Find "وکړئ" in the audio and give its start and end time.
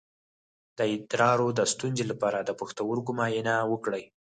3.71-4.03